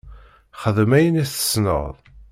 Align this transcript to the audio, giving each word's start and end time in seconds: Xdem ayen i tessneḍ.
Xdem 0.61 0.91
ayen 0.97 1.21
i 1.23 1.25
tessneḍ. 1.27 1.95